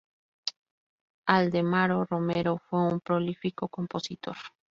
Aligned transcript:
Aldemaro 1.27 2.05
Romero 2.05 2.57
fue 2.57 2.79
un 2.87 3.01
prolífico 3.01 3.67
compositor. 3.67 4.35